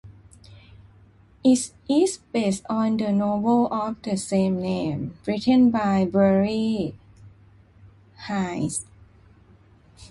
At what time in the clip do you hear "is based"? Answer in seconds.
1.87-2.65